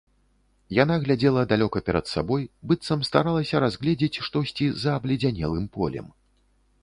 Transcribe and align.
Яна 0.83 0.95
глядзела 1.01 1.41
далёка 1.51 1.81
перад 1.89 2.05
сабой, 2.13 2.47
быццам 2.71 3.03
старалася 3.09 3.55
разгледзець 3.65 4.21
штосьці 4.29 4.65
за 4.85 4.95
абледзянелым 5.01 5.65
полем. 5.77 6.07